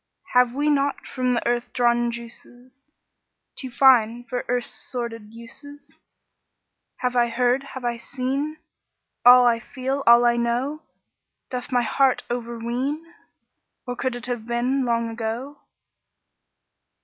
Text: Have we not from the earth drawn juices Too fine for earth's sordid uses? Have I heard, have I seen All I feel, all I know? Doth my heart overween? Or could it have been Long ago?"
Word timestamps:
Have 0.33 0.55
we 0.55 0.67
not 0.71 1.05
from 1.05 1.31
the 1.33 1.47
earth 1.47 1.73
drawn 1.73 2.09
juices 2.09 2.85
Too 3.55 3.69
fine 3.69 4.23
for 4.23 4.43
earth's 4.47 4.71
sordid 4.89 5.31
uses? 5.35 5.93
Have 7.01 7.15
I 7.15 7.27
heard, 7.27 7.61
have 7.61 7.85
I 7.85 7.97
seen 7.97 8.57
All 9.23 9.45
I 9.45 9.59
feel, 9.59 10.01
all 10.07 10.25
I 10.25 10.37
know? 10.37 10.81
Doth 11.51 11.71
my 11.71 11.83
heart 11.83 12.23
overween? 12.31 13.13
Or 13.85 13.95
could 13.95 14.15
it 14.15 14.25
have 14.25 14.47
been 14.47 14.85
Long 14.85 15.07
ago?" 15.07 15.59